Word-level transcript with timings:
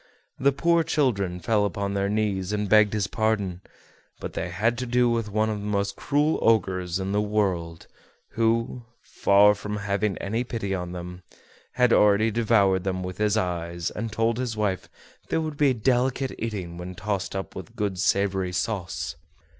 The 0.39 0.51
poor 0.51 0.81
children 0.83 1.39
fell 1.39 1.63
upon 1.63 1.93
their 1.93 2.09
knees, 2.09 2.51
and 2.51 2.67
begged 2.67 2.93
his 2.93 3.05
pardon; 3.05 3.61
but 4.19 4.33
they 4.33 4.49
had 4.49 4.75
to 4.79 4.87
do 4.87 5.07
with 5.11 5.29
one 5.29 5.47
of 5.47 5.59
the 5.59 5.67
most 5.67 5.95
cruel 5.95 6.39
ogres 6.41 6.99
in 6.99 7.11
the 7.11 7.21
world, 7.21 7.85
who, 8.29 8.81
far 9.03 9.53
from 9.53 9.77
having 9.77 10.17
any 10.17 10.43
pity 10.43 10.73
on 10.73 10.91
them, 10.93 11.21
had 11.73 11.93
already 11.93 12.31
devoured 12.31 12.83
them 12.83 13.03
with 13.03 13.19
his 13.19 13.37
eyes, 13.37 13.91
and 13.91 14.11
told 14.11 14.39
his 14.39 14.57
wife 14.57 14.89
they 15.29 15.37
would 15.37 15.55
be 15.55 15.71
delicate 15.71 16.31
eating 16.39 16.79
when 16.79 16.95
tossed 16.95 17.35
up 17.35 17.55
with 17.55 17.75
good 17.75 17.99
savory 17.99 18.51
sauce. 18.51 19.17